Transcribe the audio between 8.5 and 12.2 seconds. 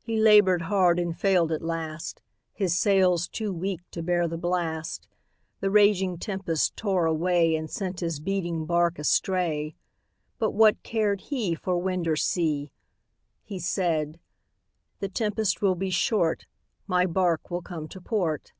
bark astray. But what cared he For wind or